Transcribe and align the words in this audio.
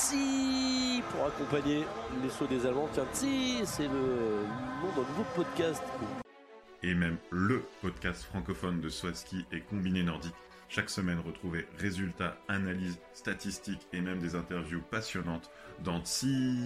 Tsi 0.00 1.02
pour 1.10 1.26
accompagner 1.26 1.84
les 2.22 2.30
sauts 2.30 2.46
des 2.46 2.64
Allemands. 2.64 2.88
Tiens, 2.90 3.04
Tsi, 3.12 3.60
c'est 3.64 3.86
le 3.86 3.90
nom 4.80 4.88
d'un 4.96 5.06
nouveau 5.10 5.26
podcast. 5.36 5.82
Et 6.82 6.94
même 6.94 7.18
le 7.28 7.62
podcast 7.82 8.22
francophone 8.22 8.80
de 8.80 8.88
Swaski 8.88 9.44
et 9.52 9.60
combiné 9.60 10.02
nordique. 10.02 10.34
Chaque 10.70 10.88
semaine, 10.88 11.18
retrouvez 11.20 11.66
résultats, 11.76 12.38
analyses, 12.48 12.98
statistiques 13.12 13.86
et 13.92 14.00
même 14.00 14.20
des 14.20 14.36
interviews 14.36 14.80
passionnantes 14.90 15.50
dans 15.84 16.02
Tsi. 16.02 16.56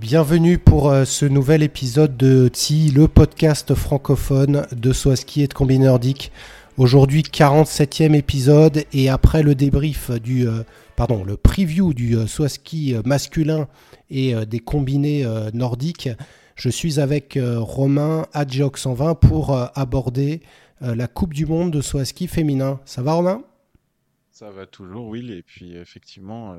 Bienvenue 0.00 0.58
pour 0.58 0.90
euh, 0.90 1.04
ce 1.04 1.24
nouvel 1.24 1.62
épisode 1.62 2.16
de 2.16 2.48
TSI, 2.48 2.90
le 2.90 3.06
podcast 3.06 3.76
francophone 3.76 4.66
de 4.72 4.92
Swaski 4.92 5.42
et 5.42 5.46
de 5.46 5.54
Combi 5.54 5.78
Nordique. 5.78 6.32
Aujourd'hui, 6.76 7.22
47e 7.22 8.12
épisode 8.14 8.82
et 8.92 9.08
après 9.08 9.44
le 9.44 9.54
débrief 9.54 10.10
du, 10.10 10.48
euh, 10.48 10.64
pardon, 10.96 11.22
le 11.22 11.36
preview 11.36 11.94
du 11.94 12.16
euh, 12.16 12.26
Swaski 12.26 12.96
masculin 13.04 13.68
et 14.10 14.34
des 14.46 14.58
combinés 14.58 15.24
nordiques, 15.54 16.08
je 16.56 16.68
suis 16.68 16.98
avec 17.00 17.38
Romain 17.40 18.26
Adjok 18.32 18.78
120 18.78 19.14
pour 19.14 19.56
aborder 19.76 20.40
la 20.80 21.06
Coupe 21.08 21.34
du 21.34 21.46
Monde 21.46 21.70
de 21.70 21.80
Swaski 21.80 22.28
féminin. 22.28 22.80
Ça 22.84 23.02
va 23.02 23.14
Romain? 23.14 23.42
Ça 24.30 24.50
va 24.50 24.66
toujours, 24.66 25.08
Will. 25.08 25.30
Et 25.30 25.42
puis 25.42 25.74
effectivement, 25.76 26.54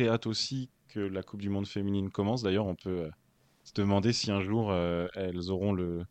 hâte 0.00 0.26
aussi 0.26 0.68
que 0.92 1.00
la 1.00 1.22
Coupe 1.22 1.40
du 1.40 1.48
Monde 1.48 1.66
féminine 1.66 2.10
commence. 2.10 2.42
D'ailleurs, 2.42 2.66
on 2.66 2.74
peut 2.74 3.04
euh, 3.04 3.10
se 3.64 3.72
demander 3.74 4.12
si 4.12 4.30
un 4.30 4.40
jour 4.40 4.70
euh, 4.70 5.08
elles 5.14 5.50
auront 5.50 5.72
le, 5.72 6.04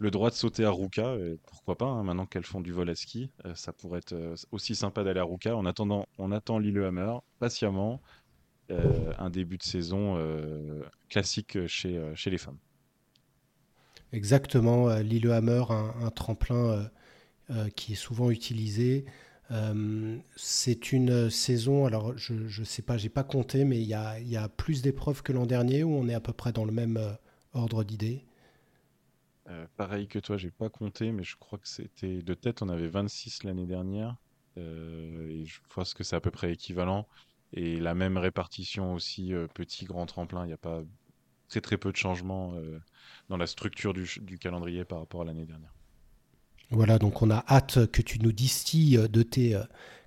droit 0.00 0.30
de 0.30 0.34
sauter 0.34 0.64
à 0.64 0.70
Ruka. 0.70 1.16
pourquoi 1.46 1.76
pas, 1.76 1.86
hein, 1.86 2.02
maintenant 2.02 2.26
qu'elles 2.26 2.44
font 2.44 2.60
du 2.60 2.72
vol 2.72 2.88
à 2.90 2.94
ski. 2.94 3.30
Euh, 3.44 3.54
ça 3.54 3.72
pourrait 3.72 3.98
être 3.98 4.34
aussi 4.52 4.74
sympa 4.74 5.04
d'aller 5.04 5.20
à 5.20 5.24
Ruka. 5.24 5.56
En 5.56 5.66
attendant, 5.66 6.06
on 6.18 6.32
attend 6.32 6.58
Lillehammer 6.58 7.14
patiemment. 7.38 8.00
un 9.18 9.30
début 9.30 9.58
de 9.58 9.64
saison 9.64 10.16
classique 11.08 11.66
chez, 11.66 12.00
chez 12.14 12.30
les 12.30 12.38
femmes. 12.38 12.58
Exactement, 14.12 14.88
Lillehammer, 15.00 15.64
un, 15.70 15.92
un 16.06 16.10
tremplin 16.10 16.88
qui 17.74 17.94
est 17.94 17.96
souvent 17.96 18.30
utilisé. 18.30 19.06
Euh, 19.50 20.16
c'est 20.36 20.92
une 20.92 21.28
saison, 21.28 21.84
alors 21.84 22.16
je 22.16 22.34
ne 22.34 22.64
sais 22.64 22.82
pas, 22.82 22.96
j'ai 22.96 23.08
pas 23.08 23.24
compté, 23.24 23.64
mais 23.64 23.80
il 23.80 23.88
y 23.88 23.94
a, 23.94 24.48
plus 24.48 24.82
d'épreuves 24.82 25.22
que 25.22 25.32
l'an 25.32 25.46
dernier 25.46 25.82
où 25.82 25.92
on 25.92 26.08
est 26.08 26.14
à 26.14 26.20
peu 26.20 26.32
près 26.32 26.52
dans 26.52 26.64
le 26.64 26.72
même 26.72 26.96
euh, 26.96 27.12
ordre 27.52 27.82
d'idées. 27.82 28.24
Euh, 29.48 29.66
pareil 29.76 30.06
que 30.06 30.20
toi, 30.20 30.36
j'ai 30.36 30.52
pas 30.52 30.68
compté, 30.68 31.10
mais 31.10 31.24
je 31.24 31.36
crois 31.36 31.58
que 31.58 31.66
c'était 31.66 32.22
de 32.22 32.34
tête, 32.34 32.62
on 32.62 32.68
avait 32.68 32.88
26 32.88 33.42
l'année 33.42 33.66
dernière. 33.66 34.16
et 34.56 35.44
je 35.44 35.60
pense 35.74 35.94
que 35.94 36.04
c'est 36.04 36.16
à 36.16 36.20
peu 36.20 36.30
près 36.30 36.52
équivalent. 36.52 37.08
Et 37.52 37.80
la 37.80 37.94
même 37.94 38.16
répartition 38.16 38.94
aussi, 38.94 39.32
petit, 39.54 39.84
grand 39.84 40.06
tremplin. 40.06 40.44
Il 40.44 40.48
n'y 40.48 40.52
a 40.52 40.58
pas 40.58 40.82
très 41.48 41.60
très 41.60 41.78
peu 41.78 41.90
de 41.90 41.96
changements 41.96 42.54
dans 43.28 43.36
la 43.36 43.48
structure 43.48 43.92
du 43.92 44.38
calendrier 44.38 44.84
par 44.84 45.00
rapport 45.00 45.22
à 45.22 45.24
l'année 45.24 45.46
dernière. 45.46 45.72
Voilà, 46.70 46.98
donc 46.98 47.20
on 47.22 47.30
a 47.30 47.44
hâte 47.48 47.86
que 47.86 48.00
tu 48.00 48.20
nous 48.20 48.32
distilles 48.32 48.96
euh, 48.96 49.08
de 49.08 49.22
tes 49.22 49.54
euh, 49.54 49.62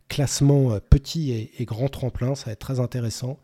classements 0.07 0.73
euh, 0.73 0.79
petits 0.79 1.31
et, 1.31 1.65
grands 1.65 1.89
tremplins, 1.89 2.35
ça 2.35 2.47
va 2.47 2.51
être 2.53 2.59
très 2.59 2.79
intéressant. 2.79 3.39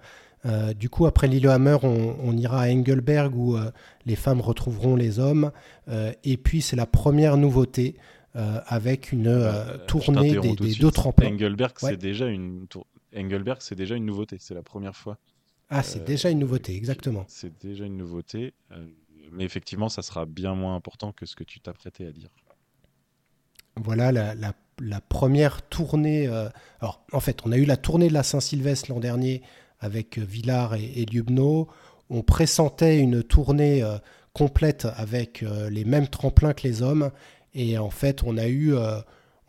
du 0.77 0.89
coup, 0.89 1.05
après 1.05 1.27
Lillehammer, 1.27 1.77
on, 1.83 2.15
on 2.21 2.37
ira 2.37 2.61
à 2.61 2.69
Engelberg 2.69 3.35
où 3.35 3.57
les 4.05 4.15
femmes 4.15 4.39
retrouveront 4.39 4.95
les 4.95 5.19
hommes. 5.19 5.51
et 6.23 6.37
puis, 6.37 6.61
c'est 6.61 6.77
la 6.77 6.85
première 6.85 7.35
nouveauté 7.35 7.95
avec 8.33 9.11
une 9.11 9.43
tournée 9.87 10.39
des, 10.39 10.55
deux 10.75 10.91
tremplins. 10.91 11.27
Engelberg, 11.33 11.73
c'est 11.77 11.97
déjà 11.97 12.27
une 12.27 12.67
Engelberg, 13.13 13.57
c'est 13.59 13.75
déjà 13.75 13.95
une 13.95 14.05
nouveauté. 14.05 14.37
C'est 14.39 14.53
la 14.53 14.63
première 14.63 14.95
fois. 14.95 15.17
Ah, 15.69 15.83
c'est 15.83 16.05
déjà 16.05 16.29
une 16.29 16.39
nouveauté, 16.39 16.73
exactement. 16.75 17.25
C'est 17.27 17.59
déjà 17.61 17.85
une 17.85 17.97
nouveauté, 17.97 18.53
mais 19.33 19.43
effectivement, 19.43 19.89
ça 19.89 20.01
sera 20.01 20.25
bien 20.25 20.55
moins 20.55 20.75
important 20.75 21.11
que 21.11 21.25
ce 21.25 21.35
que 21.35 21.43
tu 21.43 21.59
t'apprêtais 21.59 22.05
à 22.05 22.11
dire 22.11 22.29
voilà 23.75 24.11
la, 24.11 25.01
première 25.01 25.61
tournée. 25.63 26.27
Euh, 26.27 26.49
en 27.11 27.19
fait, 27.19 27.41
on 27.45 27.51
a 27.51 27.57
eu 27.57 27.65
la 27.65 27.77
tournée 27.77 28.07
de 28.07 28.13
la 28.13 28.23
Saint-Sylvestre 28.23 28.91
l'an 28.91 28.99
dernier 28.99 29.41
avec 29.79 30.17
euh, 30.17 30.23
Villars 30.23 30.75
et, 30.75 31.01
et, 31.01 31.05
On 32.09 32.21
pressentait 32.21 32.99
une 32.99 33.23
tournée 33.23 33.83
euh, 33.83 33.97
complète 34.33 34.87
avec 34.95 35.43
les 35.69 35.85
mêmes 35.85 36.07
tremplins 36.07 36.53
que 36.53 36.67
les 36.67 36.81
hommes. 36.81 37.11
Et 37.53 37.77
en 37.77 37.89
fait, 37.89 38.23
on 38.23 38.37
a 38.37 38.47
eu. 38.47 38.73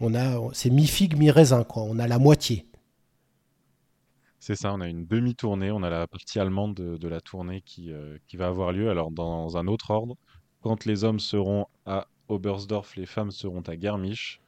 on 0.00 0.14
a, 0.14 0.40
c'est 0.52 0.70
mi-figue, 0.70 1.16
mi-raisin, 1.16 1.64
quoi. 1.64 1.82
On 1.82 1.98
a 1.98 2.08
la 2.08 2.18
moitié. 2.18 2.66
C'est 4.40 4.56
ça, 4.56 4.72
on 4.72 4.80
a 4.80 4.88
une 4.88 5.06
demi-tournée. 5.06 5.70
On 5.70 5.82
a 5.82 5.90
la 5.90 6.06
partie 6.06 6.40
allemande 6.40 6.74
de, 6.74 7.08
la 7.08 7.20
tournée 7.20 7.60
qui 7.60 7.92
va 8.34 8.46
avoir 8.46 8.72
lieu. 8.72 8.90
Alors, 8.90 9.10
dans 9.10 9.56
un 9.58 9.66
autre 9.68 9.90
ordre, 9.90 10.16
quand 10.60 10.84
les 10.84 11.04
hommes 11.04 11.20
seront 11.20 11.66
à 11.86 12.06
Oberstdorf, 12.30 12.96
les 12.96 13.06
femmes 13.06 13.30
seront 13.30 13.62
à 13.62 13.76
Garmisch. 13.76 14.40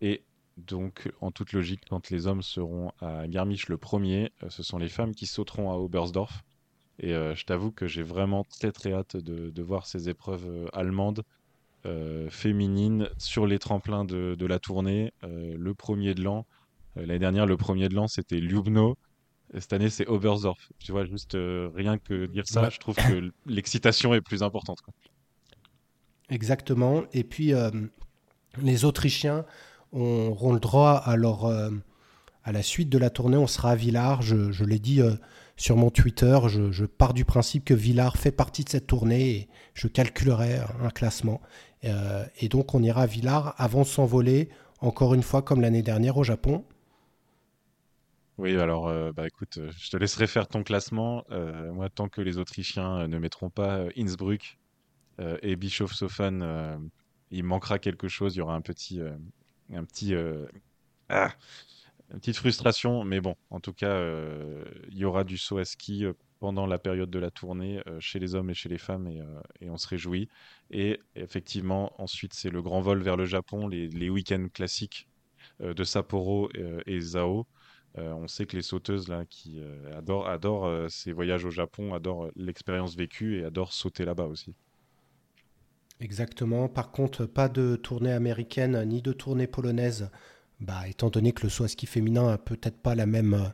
Et 0.00 0.22
donc, 0.56 1.10
en 1.20 1.30
toute 1.30 1.52
logique, 1.52 1.82
quand 1.88 2.10
les 2.10 2.26
hommes 2.26 2.42
seront 2.42 2.92
à 3.00 3.26
Garmisch 3.26 3.68
le 3.68 3.78
premier, 3.78 4.32
euh, 4.42 4.50
ce 4.50 4.62
sont 4.62 4.78
les 4.78 4.88
femmes 4.88 5.14
qui 5.14 5.26
sauteront 5.26 5.70
à 5.70 5.76
Oberstdorf. 5.76 6.42
Et 6.98 7.14
euh, 7.14 7.34
je 7.34 7.44
t'avoue 7.44 7.70
que 7.70 7.86
j'ai 7.86 8.02
vraiment 8.02 8.44
très 8.44 8.70
très 8.70 8.92
hâte 8.92 9.16
de, 9.16 9.62
voir 9.62 9.86
ces 9.86 10.08
épreuves 10.08 10.46
euh, 10.48 10.66
allemandes, 10.72 11.22
féminines, 12.30 13.08
sur 13.18 13.44
les 13.44 13.58
tremplins 13.58 14.04
de, 14.04 14.46
la 14.46 14.60
tournée. 14.60 15.12
le 15.22 15.72
premier 15.72 16.14
de 16.14 16.22
l'an, 16.22 16.46
l'année 16.94 17.18
dernière, 17.18 17.44
le 17.44 17.56
premier 17.56 17.88
de 17.88 17.96
l'an, 17.96 18.06
c'était 18.06 18.38
Ljubno. 18.38 18.96
Cette 19.54 19.72
année, 19.72 19.90
c'est 19.90 20.06
Oberstdorf. 20.06 20.70
Tu 20.78 20.92
vois, 20.92 21.04
juste 21.06 21.36
rien 21.36 21.98
que 21.98 22.26
dire 22.26 22.46
ça, 22.46 22.70
je 22.70 22.78
trouve 22.78 22.94
que 22.94 23.32
l'excitation 23.46 24.14
est 24.14 24.20
plus 24.20 24.44
importante. 24.44 24.78
Exactement. 26.32 27.02
Et 27.12 27.24
puis, 27.24 27.52
euh, 27.52 27.70
les 28.62 28.86
Autrichiens 28.86 29.44
auront 29.92 30.54
le 30.54 30.60
droit 30.60 30.92
à, 31.04 31.14
euh, 31.14 31.70
à 32.42 32.52
la 32.52 32.62
suite 32.62 32.88
de 32.88 32.96
la 32.96 33.10
tournée. 33.10 33.36
On 33.36 33.46
sera 33.46 33.72
à 33.72 33.74
Villars. 33.74 34.22
Je, 34.22 34.64
l'ai 34.64 34.78
dit 34.78 35.02
euh, 35.02 35.12
sur 35.58 35.76
mon 35.76 35.90
Twitter. 35.90 36.38
Je, 36.48 36.86
pars 36.86 37.12
du 37.12 37.26
principe 37.26 37.66
que 37.66 37.74
Villars 37.74 38.16
fait 38.16 38.32
partie 38.32 38.64
de 38.64 38.70
cette 38.70 38.86
tournée 38.86 39.30
et 39.30 39.48
je 39.74 39.88
calculerai 39.88 40.60
un 40.80 40.88
classement. 40.88 41.42
et 41.82 42.48
donc, 42.48 42.74
on 42.74 42.82
ira 42.82 43.02
à 43.02 43.06
Villars 43.06 43.54
avant 43.58 43.82
de 43.82 43.86
s'envoler, 43.86 44.48
encore 44.80 45.12
une 45.12 45.22
fois, 45.22 45.42
comme 45.42 45.60
l'année 45.60 45.82
dernière 45.82 46.16
au 46.16 46.24
Japon. 46.24 46.64
Oui, 48.38 48.56
alors, 48.56 48.90
bah, 49.12 49.26
écoute, 49.26 49.58
je 49.78 49.90
te 49.90 49.98
laisserai 49.98 50.26
faire 50.26 50.48
ton 50.48 50.62
classement. 50.62 51.24
moi, 51.74 51.90
tant 51.90 52.08
que 52.08 52.22
les 52.22 52.38
Autrichiens 52.38 53.06
ne 53.06 53.18
mettront 53.18 53.50
pas 53.50 53.84
Innsbruck 53.98 54.56
et 55.42 55.56
Bischoff 55.56 55.92
Sofan, 55.92 56.40
euh, 56.42 56.76
il 57.30 57.44
manquera 57.44 57.78
quelque 57.78 58.08
chose. 58.08 58.34
Il 58.34 58.38
y 58.38 58.42
aura 58.42 58.54
un 58.54 58.60
petit, 58.60 59.00
euh, 59.00 59.16
un 59.72 59.84
petit, 59.84 60.14
ah, 61.08 61.32
une 62.12 62.20
petite 62.20 62.36
frustration, 62.36 63.04
mais 63.04 63.20
bon, 63.20 63.36
en 63.50 63.60
tout 63.60 63.72
cas, 63.72 64.02
il 64.90 64.98
y 64.98 65.04
aura 65.04 65.24
du 65.24 65.38
saut 65.38 65.58
à 65.58 65.64
ski 65.64 66.04
pendant 66.40 66.66
la 66.66 66.78
période 66.78 67.10
de 67.10 67.18
la 67.18 67.30
tournée 67.30 67.80
chez 68.00 68.18
les 68.18 68.34
hommes 68.34 68.50
et 68.50 68.54
chez 68.54 68.68
les 68.68 68.78
femmes 68.78 69.08
et, 69.60 69.70
on 69.70 69.76
se 69.76 69.88
réjouit. 69.88 70.28
Et 70.70 71.00
effectivement, 71.14 71.92
ensuite, 72.00 72.34
c'est 72.34 72.50
le 72.50 72.60
grand 72.60 72.80
vol 72.80 73.02
vers 73.02 73.16
le 73.16 73.24
Japon, 73.24 73.66
les, 73.68 73.88
les 73.88 74.10
week-ends 74.10 74.48
classiques 74.52 75.08
de 75.60 75.84
Sapporo 75.84 76.50
et 76.86 77.00
Zao. 77.00 77.46
on 77.96 78.28
sait 78.28 78.44
que 78.44 78.56
les 78.56 78.62
sauteuses 78.62 79.08
là, 79.08 79.24
qui 79.24 79.62
adorent, 79.96 80.28
adorent 80.28 80.90
ces 80.90 81.12
voyages 81.12 81.46
au 81.46 81.50
Japon, 81.50 81.94
adorent 81.94 82.28
l'expérience 82.36 82.94
vécue 82.94 83.38
et 83.38 83.44
adorent 83.44 83.72
sauter 83.72 84.04
là-bas 84.04 84.26
aussi. 84.26 84.54
Exactement. 86.02 86.66
Par 86.66 86.90
contre, 86.90 87.26
pas 87.26 87.48
de 87.48 87.76
tournée 87.76 88.10
américaine 88.10 88.84
ni 88.88 89.02
de 89.02 89.12
tournée 89.12 89.46
polonaise, 89.46 90.10
bah, 90.58 90.88
étant 90.88 91.10
donné 91.10 91.32
que 91.32 91.44
le 91.44 91.48
saut 91.48 91.62
à 91.62 91.68
ski 91.68 91.86
féminin 91.86 92.26
n'a 92.26 92.38
peut-être 92.38 92.76
pas 92.78 92.96
la 92.96 93.06
même 93.06 93.34
euh, 93.34 93.48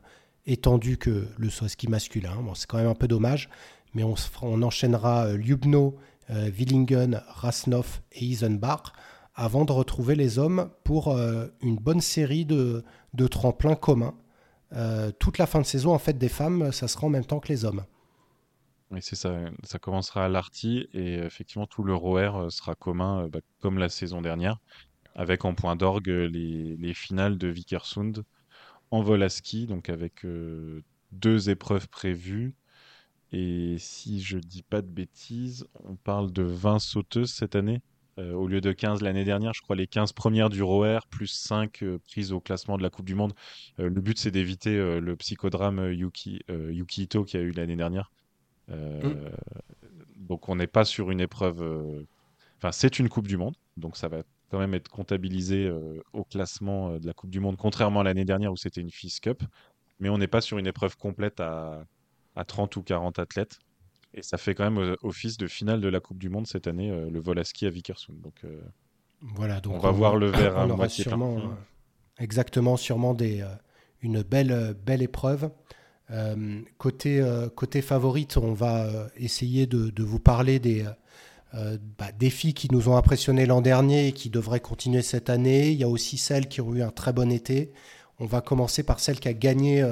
étendue 0.47 0.97
que 0.97 1.27
le 1.37 1.51
saut 1.51 1.67
à 1.67 1.69
ski 1.69 1.89
masculin. 1.89 2.35
Bon, 2.43 2.55
c'est 2.55 2.67
quand 2.67 2.79
même 2.79 2.87
un 2.87 2.95
peu 2.95 3.07
dommage, 3.07 3.51
mais 3.93 4.03
on, 4.03 4.15
on 4.41 4.63
enchaînera 4.63 5.27
euh, 5.27 5.37
Ljubno, 5.37 5.97
euh, 6.31 6.49
Willingen, 6.49 7.21
Rasnov 7.29 8.01
et 8.13 8.25
Isenbach 8.25 8.95
avant 9.35 9.67
de 9.67 9.73
retrouver 9.73 10.15
les 10.15 10.39
hommes 10.39 10.71
pour 10.85 11.17
une 11.63 11.77
bonne 11.77 12.01
série 12.01 12.45
de, 12.45 12.83
de 13.15 13.29
tremplins 13.29 13.77
communs. 13.77 14.17
toute 15.21 15.39
la 15.39 15.47
fin 15.47 15.61
de 15.61 15.65
saison, 15.65 15.95
en 15.95 15.99
fait, 16.01 16.19
des 16.19 16.29
femmes, 16.29 16.73
ça 16.73 16.89
sera 16.89 17.07
en 17.07 17.11
même 17.11 17.25
temps 17.25 17.39
que 17.39 17.47
les 17.47 17.65
hommes. 17.65 17.85
Oui, 18.91 19.01
c'est 19.03 19.17
ça. 19.17 19.39
Ça 19.65 19.79
commencera 19.79 20.25
à 20.25 20.29
l'Arty 20.29 20.89
et 20.93 21.15
effectivement 21.19 21.67
tout 21.67 21.83
le 21.83 21.95
ROER 21.95 22.37
euh, 22.37 22.51
sera 22.51 22.75
commun 22.75 23.25
euh, 23.25 23.29
bah, 23.29 23.41
comme 23.61 23.79
la 23.79 23.89
saison 23.89 24.23
dernière, 24.23 24.59
avec 25.15 25.45
en 25.45 25.55
point 25.55 25.77
d'orgue 25.77 26.09
les, 26.09 26.77
les, 26.77 26.95
finales 26.95 27.37
de 27.39 27.49
Vikersund 27.49 28.25
en 28.91 29.03
vol 29.03 29.23
à 29.23 29.29
ski, 29.29 29.67
donc 29.67 29.91
avec 29.91 30.25
euh, 30.25 30.83
deux 31.13 31.51
épreuves 31.51 31.89
prévues 31.89 32.55
Et 33.33 33.77
si 33.79 34.23
je 34.23 34.39
dis 34.39 34.63
pas 34.63 34.83
de 34.83 34.89
bêtises, 34.89 35.67
on 35.85 35.97
parle 35.97 36.33
de 36.33 36.43
20 36.43 36.79
sauteuses 36.79 37.33
cette 37.33 37.57
année. 37.57 37.83
Euh, 38.19 38.33
au 38.33 38.49
lieu 38.49 38.61
de 38.61 38.73
15 38.73 39.03
l'année 39.03 39.25
dernière, 39.25 39.53
je 39.55 39.63
crois 39.63 39.77
les 39.77 39.87
15 39.87 40.13
premières 40.13 40.51
du 40.51 40.63
ROER, 40.63 41.01
plus 41.09 41.29
5 41.29 41.83
euh, 41.83 41.99
prises 41.99 42.33
au 42.33 42.41
classement 42.41 42.77
de 42.77 42.83
la 42.83 42.91
Coupe 42.91 43.07
du 43.07 43.15
Monde. 43.15 43.33
Euh, 43.79 43.89
le 43.89 44.01
but, 44.01 44.19
c'est 44.19 44.31
d'éviter 44.31 44.77
le 45.01 45.17
psychodrame 45.17 45.93
Yuki, 45.93 46.41
Yuki 46.49 47.05
Ito 47.05 47.25
qui 47.25 47.37
a 47.37 47.41
eu 47.41 47.53
l'année 47.53 47.77
dernière. 47.77 48.11
Mm. 48.69 49.31
Donc, 50.17 50.49
on 50.49 50.57
n'est 50.57 50.67
pas 50.67 50.85
sur 50.85 51.11
une 51.11 51.21
épreuve. 51.21 52.07
Enfin, 52.59 52.73
c'est 52.73 52.99
une 52.99 53.09
Coupe 53.09 53.27
du 53.27 53.37
Monde, 53.37 53.55
donc 53.77 53.97
ça 53.97 54.09
va 54.09 54.23
quand 54.51 54.59
même 54.59 54.75
être 54.75 54.89
comptabilisé 54.89 55.71
au 56.13 56.25
classement 56.25 56.99
de 56.99 57.07
la 57.07 57.13
Coupe 57.13 57.31
du 57.31 57.41
Monde, 57.41 57.57
contrairement 57.57 58.01
à 58.01 58.05
l'année 58.05 58.25
dernière 58.25 58.53
où 58.53 58.57
c'était 58.57 58.81
une 58.81 58.91
FIS 58.91 59.19
Cup. 59.21 59.43
Mais 60.01 60.09
on 60.09 60.19
n'est 60.19 60.29
pas 60.29 60.41
sur 60.41 60.59
une 60.59 60.67
épreuve 60.67 60.97
complète 60.97 61.41
à, 61.41 61.85
à 62.37 62.45
30 62.45 62.77
ou 62.77 62.83
40 62.83 63.19
athlètes. 63.19 63.59
Et 64.15 64.23
ça 64.23 64.39
fait 64.39 64.55
quand 64.55 64.65
même 64.65 64.79
euh, 64.79 64.97
office 65.03 65.37
de 65.37 65.47
finale 65.47 65.81
de 65.81 65.89
la 65.89 66.01
Coupe 66.01 66.19
du 66.19 66.29
Monde 66.29 66.47
cette 66.47 66.67
année, 66.67 66.91
euh, 66.91 67.11
le 67.11 67.21
vol 67.21 67.39
à 67.39 67.45
ski 67.45 67.67
à 67.67 67.71
Vickersund. 67.71 68.21
Donc, 68.21 68.35
euh, 68.45 68.61
voilà, 69.21 69.61
donc 69.61 69.75
on 69.75 69.79
va 69.79 69.91
voir 69.91 70.17
le 70.17 70.27
verre 70.27 70.57
à 70.57 70.67
moitié 70.67 71.05
sûrement, 71.05 71.39
Exactement, 72.19 72.77
sûrement 72.77 73.15
des, 73.15 73.47
une 74.01 74.23
belle, 74.23 74.77
belle 74.85 75.03
épreuve. 75.03 75.51
Côté, 76.79 77.23
côté 77.55 77.83
favorite, 77.83 78.37
on 78.39 78.55
va 78.55 79.09
essayer 79.17 79.67
de, 79.67 80.03
vous 80.03 80.19
parler 80.19 80.59
des 80.59 80.85
bah, 81.53 82.13
défis 82.19 82.55
qui 82.55 82.69
nous 82.73 82.89
ont 82.89 82.97
impressionnés 82.97 83.45
l'an 83.45 83.61
dernier 83.61 84.09
et 84.09 84.13
qui 84.13 84.31
devraient 84.31 84.61
continuer 84.61 85.03
cette 85.03 85.29
année. 85.29 85.71
Il 85.71 85.79
y 85.79 85.85
a 85.85 85.89
aussi 85.89 86.17
celles 86.17 86.49
qui 86.49 86.61
ont 86.61 86.75
eu 86.75 86.83
un 86.83 86.91
très 86.91 87.13
bon 87.13 87.31
été. 87.31 87.73
On 88.19 88.27
va 88.27 88.41
commencer 88.41 88.83
par 88.83 89.01
celle 89.01 89.21
qui 89.21 89.29
a 89.29 89.35
gagné 89.35 89.83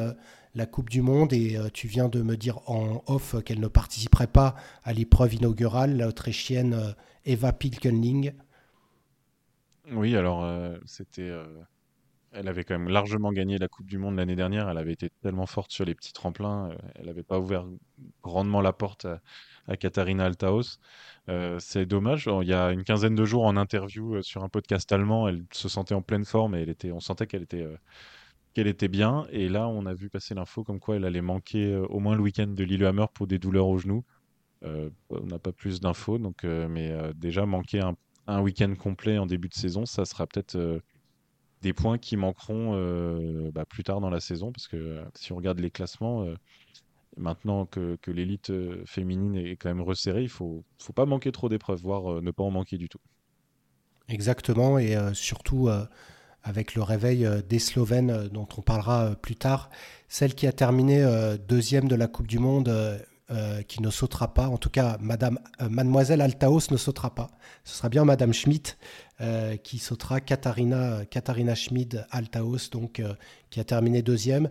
la 0.57 0.67
Coupe 0.67 0.89
du 0.89 1.03
Monde 1.03 1.35
et 1.35 1.57
euh, 1.57 1.69
tu 1.73 1.87
viens 1.87 2.09
de 2.09 2.23
me 2.23 2.37
dire 2.37 2.59
en 2.69 3.05
off 3.07 3.37
qu'elle 3.45 3.61
ne 3.61 3.69
participerait 3.69 4.27
pas 4.27 4.57
à 4.85 4.95
l'épreuve 4.95 5.35
inaugurale, 5.35 5.99
l'Autrichienne 5.99 6.73
euh, 6.73 6.93
Eva 7.27 7.53
Pilkenling. 7.53 8.33
Oui, 9.93 10.17
alors 10.17 10.43
euh, 10.43 10.79
c'était. 10.87 11.31
Elle 12.37 12.49
avait 12.49 12.65
quand 12.65 12.79
même 12.79 12.88
largement 12.88 13.33
gagné 13.33 13.59
la 13.59 13.69
Coupe 13.69 13.87
du 13.87 13.99
Monde 13.99 14.17
l'année 14.17 14.37
dernière. 14.37 14.69
Elle 14.69 14.79
avait 14.79 14.93
été 14.93 15.11
tellement 15.23 15.47
forte 15.47 15.73
sur 15.73 15.85
les 15.85 15.94
petits 15.94 16.12
tremplins. 16.12 16.71
elle 16.94 17.06
n'avait 17.06 17.23
pas 17.23 17.38
ouvert 17.38 17.65
grandement 18.23 18.61
la 18.61 18.73
porte 18.73 19.06
à, 19.67 19.77
Katharina 19.77 20.27
Altaos. 20.27 20.79
c'est 21.59 21.87
dommage. 21.87 22.29
Il 22.43 22.49
y 22.49 22.53
a 22.53 22.71
une 22.71 22.85
quinzaine 22.85 23.15
de 23.15 23.25
jours 23.25 23.44
en 23.44 23.56
interview 23.56 24.23
sur 24.23 24.44
un 24.44 24.49
podcast 24.49 24.93
allemand, 24.93 25.29
elle 25.29 25.43
se 25.53 25.69
sentait 25.69 25.94
en 25.94 26.03
pleine 26.03 26.25
forme 26.25 26.55
et 26.55 26.62
elle 26.62 26.69
était, 26.69 26.93
on 26.93 27.00
sentait 27.00 27.27
qu'elle 27.27 27.43
était 27.43 27.67
qu'elle 28.56 28.69
était 28.69 28.89
bien. 28.89 29.27
Et 29.31 29.50
là, 29.50 29.69
on 29.69 29.85
a 29.85 29.93
vu 29.93 30.09
passer 30.09 30.35
l'info 30.35 30.65
comme 30.65 30.81
quoi 30.81 30.97
elle 30.97 31.05
allait 31.05 31.21
manquer 31.21 31.75
euh, 31.75 31.85
au 31.89 32.00
moins 32.00 32.17
le 32.17 32.23
week-end 32.23 32.47
de 32.47 32.65
Lillehammer 32.65 33.05
pour 33.12 33.27
des 33.27 33.39
douleurs 33.39 33.69
au 33.69 33.77
genou. 33.77 34.03
Euh, 34.65 34.89
on 35.11 35.27
n'a 35.27 35.39
pas 35.39 35.53
plus 35.53 35.79
d'infos, 35.79 36.17
donc, 36.17 36.43
euh, 36.43 36.67
mais 36.67 36.91
déjà 37.15 37.44
manquer 37.44 37.82
un, 38.27 38.41
week-end 38.41 38.75
complet 38.75 39.19
en 39.19 39.27
début 39.27 39.49
de 39.49 39.55
saison, 39.55 39.85
ça 39.85 40.06
sera 40.06 40.27
peut-être 40.27 40.81
des 41.62 41.73
points 41.73 41.99
qui 41.99 42.17
manqueront 42.17 43.50
bah, 43.53 43.64
plus 43.64 43.85
tard 43.85 44.00
dans 44.00 44.11
la 44.11 44.20
saison, 44.20 44.53
parce 44.53 44.69
que 44.69 45.03
si 45.14 45.32
on 45.32 45.37
regarde 45.37 45.58
les 45.58 45.70
classements, 45.70 46.26
maintenant 47.17 47.67
que, 47.67 47.99
l'élite 48.06 48.53
féminine 48.85 49.37
est 49.37 49.56
quand 49.56 49.69
même 49.69 49.82
resserrée, 49.82 50.23
il 50.23 50.29
faut, 50.29 50.64
faut 50.79 50.93
pas 50.93 51.06
manquer 51.06 51.32
trop 51.32 51.49
d'épreuves, 51.49 51.81
voire 51.81 52.23
ne 52.23 52.31
pas 52.31 52.44
en 52.44 52.50
manquer 52.50 52.79
du 52.79 52.88
tout. 52.88 53.00
Exactement, 54.08 54.79
et 54.79 54.97
surtout 55.14 55.69
avec 56.47 56.76
le 56.76 56.82
réveil 56.82 57.26
euh, 57.26 57.43
des 57.43 57.58
Slovènes 57.58 58.11
euh, 58.11 58.29
dont 58.29 58.47
on 58.56 58.62
parlera 58.62 59.06
euh, 59.06 59.14
plus 59.14 59.35
tard. 59.35 59.69
Celle 60.08 60.35
qui 60.35 60.47
a 60.47 60.53
terminé 60.53 61.05
deuxième 61.49 61.88
de 61.88 61.97
la 61.97 62.06
Coupe 62.06 62.29
du 62.29 62.38
Monde, 62.38 62.73
qui 63.67 63.82
ne 63.82 63.90
sautera 63.90 64.34
pas, 64.34 64.49
en 64.49 64.56
tout 64.56 64.70
cas 64.70 64.99
Madame, 65.00 65.38
Mademoiselle 65.69 66.20
Altaos 66.20 66.70
ne 66.70 66.76
sautera 66.76 67.14
pas. 67.14 67.31
Ce 67.64 67.76
sera 67.76 67.88
bien 67.88 68.05
Madame 68.05 68.32
Schmidt 68.32 68.76
qui 69.64 69.78
sautera, 69.78 70.20
Katharina, 70.20 71.05
Katharina 71.06 71.55
Schmid 71.55 72.06
Altaos, 72.11 72.70
donc, 72.70 73.02
qui 73.50 73.61
a 73.61 73.64
terminé 73.64 74.02
deuxième. 74.02 74.49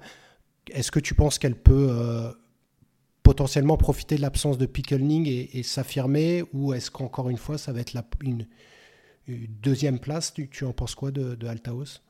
Est-ce 0.71 0.91
que 0.91 0.99
tu 0.99 1.13
penses 1.15 1.39
qu'elle 1.39 1.55
peut 1.55 2.35
potentiellement 3.25 3.75
profiter 3.75 4.17
de 4.17 4.21
l'absence 4.21 4.57
de 4.57 4.67
Pickelning 4.67 5.27
et, 5.27 5.63
s'affirmer, 5.63 6.43
ou 6.53 6.73
est-ce 6.73 6.91
qu'encore 6.91 7.29
une 7.29 7.37
fois 7.37 7.57
ça 7.57 7.73
va 7.73 7.79
être 7.79 7.93
une, 8.21 8.47
Deuxième 9.27 9.97
place, 9.97 10.33
tu, 10.33 10.65
en 10.65 10.73
penses 10.73 10.93
quoi 10.93 11.09
de, 11.09 11.33
de 11.33 11.47
Altaos? 11.47 12.01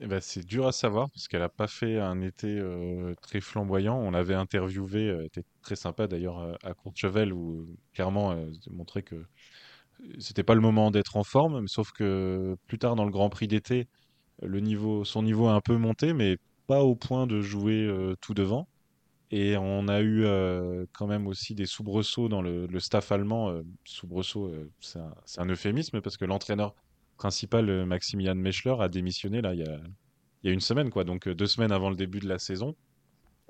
Eh 0.00 0.06
ben, 0.06 0.20
c'est 0.20 0.44
dur 0.44 0.66
à 0.66 0.72
savoir 0.72 1.10
parce 1.10 1.28
qu'elle 1.28 1.40
n'a 1.40 1.48
pas 1.48 1.66
fait 1.66 1.98
un 1.98 2.20
été 2.20 2.58
euh, 2.58 3.14
très 3.22 3.40
flamboyant. 3.40 3.98
On 3.98 4.10
l'avait 4.10 4.34
interviewé, 4.34 5.08
euh, 5.08 5.24
était 5.24 5.44
très 5.62 5.76
sympa 5.76 6.06
d'ailleurs 6.06 6.56
à 6.62 6.74
Courchevel 6.74 7.32
où 7.32 7.66
clairement 7.92 8.32
elle 8.32 8.52
montrait 8.70 9.02
que 9.02 9.24
c'était 10.18 10.42
pas 10.42 10.54
le 10.54 10.60
moment 10.60 10.90
d'être 10.90 11.16
en 11.16 11.24
forme, 11.24 11.68
sauf 11.68 11.92
que 11.92 12.56
plus 12.66 12.78
tard 12.78 12.96
dans 12.96 13.04
le 13.04 13.12
Grand 13.12 13.30
Prix 13.30 13.48
d'été, 13.48 13.86
son 15.04 15.22
niveau 15.22 15.48
a 15.48 15.52
un 15.52 15.60
peu 15.60 15.76
monté, 15.76 16.12
mais 16.12 16.38
pas 16.66 16.82
au 16.82 16.96
point 16.96 17.26
de 17.26 17.40
jouer 17.40 17.84
euh, 17.86 18.16
tout 18.20 18.34
devant. 18.34 18.66
Et 19.30 19.56
on 19.56 19.88
a 19.88 20.00
eu 20.00 20.24
euh, 20.26 20.84
quand 20.92 21.06
même 21.06 21.26
aussi 21.26 21.54
des 21.54 21.64
soubresauts 21.64 22.28
dans 22.28 22.42
le, 22.42 22.68
staff 22.80 23.12
allemand. 23.12 23.48
Euh, 23.48 23.62
soubresauts, 23.84 24.48
euh, 24.48 24.70
c'est 24.80 25.40
un, 25.40 25.46
euphémisme 25.48 26.02
parce 26.02 26.18
que 26.18 26.26
l'entraîneur 26.26 26.74
principal, 27.16 27.86
Maximilian 27.86 28.34
Meschler, 28.34 28.76
a 28.80 28.88
démissionné 28.88 29.40
là, 29.40 29.54
il, 29.54 29.60
y 29.60 30.48
a, 30.48 30.52
une 30.52 30.60
semaine, 30.60 30.90
donc 30.90 31.28
deux 31.28 31.46
semaines 31.46 31.72
avant 31.72 31.90
le 31.90 31.96
début 31.96 32.20
de 32.20 32.28
la 32.28 32.38
saison. 32.38 32.74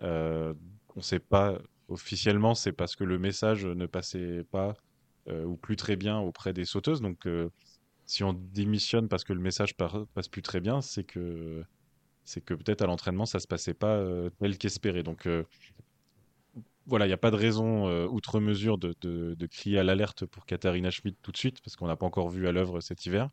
on 0.01 0.55
ne 0.97 1.01
sait 1.01 1.21
pas 1.21 1.59
officiellement, 1.89 2.55
c'est 2.55 2.73
parce 2.73 2.97
que 2.97 3.05
le 3.05 3.19
message 3.19 3.65
ne 3.67 3.87
passait 3.87 4.45
pas 4.51 4.75
ou 5.31 5.57
plus 5.57 5.77
très 5.77 5.97
bien 5.97 6.19
auprès 6.19 6.53
des 6.53 6.65
sauteuses. 6.65 7.01
Donc 7.01 7.27
si 8.05 8.25
on 8.25 8.33
démissionne 8.33 9.09
parce 9.09 9.25
que 9.25 9.33
le 9.33 9.41
message 9.41 9.75
passe 9.77 10.29
plus 10.29 10.43
très 10.43 10.61
bien, 10.61 10.81
c'est 10.81 11.05
que 11.05 11.65
c'est 12.25 12.41
que 12.41 12.55
peut-être 12.55 12.83
à 12.83 12.87
l'entraînement, 12.87 13.27
ça 13.27 13.41
se 13.41 13.49
passait 13.49 13.75
pas 13.75 13.97
euh, 13.97 14.31
tel 14.39 14.59
qu'espéré. 14.59 15.03
Donc 15.03 15.27
euh, 15.27 15.45
voilà, 16.87 17.07
il 17.07 17.09
n'y 17.09 17.15
a 17.15 17.19
pas 17.19 17.31
de 17.31 17.37
raison 17.37 17.89
euh, 17.89 18.07
outre 18.07 18.39
mesure 18.41 18.79
de, 18.79 19.47
crier 19.47 19.79
à 19.79 19.83
l'alerte 19.83 20.27
pour 20.27 20.47
Katharina 20.47 20.91
Schmidt 20.91 21.17
tout 21.23 21.33
de 21.33 21.37
suite, 21.37 21.61
parce 21.63 21.77
qu'on 21.77 21.87
n'a 21.87 21.97
pas 21.97 22.07
encore 22.07 22.29
vu 22.29 22.47
à 22.47 22.53
l'œuvre 22.53 22.81
cet 22.81 23.07
hiver. 23.07 23.31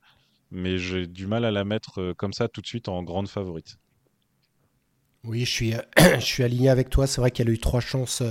Mais 0.52 0.78
j'ai 0.78 1.08
du 1.08 1.28
mal 1.28 1.46
à 1.46 1.52
la 1.52 1.64
mettre 1.64 2.14
comme 2.14 2.34
ça 2.34 2.48
tout 2.48 2.62
de 2.62 2.68
suite 2.68 2.88
en 2.88 3.04
grande 3.04 3.28
favorite. 3.28 3.78
Oui, 5.24 5.42
je 5.46 5.52
suis, 5.52 5.74
je 5.98 6.26
suis 6.26 6.44
aligné 6.44 6.70
avec 6.70 6.90
toi. 6.90 7.08
C'est 7.08 7.22
vrai 7.22 7.32
qu'elle 7.32 7.50
a 7.50 7.52
eu 7.52 7.60
trois 7.60 7.82
chances 7.82 8.24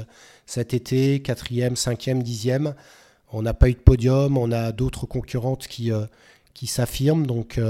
cet 0.47 0.75
été, 0.75 1.21
quatrième, 1.23 1.77
cinquième, 1.77 2.23
dixième. 2.23 2.75
On 3.31 3.43
n'a 3.43 3.55
pas 3.55 3.69
eu 3.69 3.75
de 3.75 3.79
podium, 3.79 4.39
on 4.39 4.51
a 4.53 4.73
d'autres 4.73 5.07
concurrentes 5.07 5.69
qui, 5.69 5.91
qui 6.55 6.67
s'affirment. 6.67 7.27
Donc 7.27 7.61